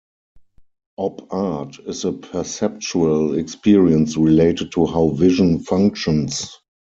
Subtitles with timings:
[0.97, 6.57] Op art is a perceptual experience related to how vision functions.